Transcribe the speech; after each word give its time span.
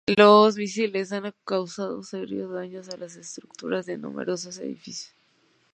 Los 0.17 0.55
misiles 0.57 1.11
han 1.11 1.31
causado 1.45 2.01
serios 2.01 2.49
daños 2.51 2.89
a 2.89 2.97
las 2.97 3.15
estructuras 3.17 3.85
de 3.85 3.99
numerosos 3.99 4.57
edificios. 4.57 5.13